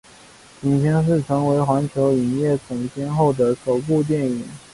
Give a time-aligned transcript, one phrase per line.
[0.63, 4.43] 影片是成为环球影业总监后的首部电影。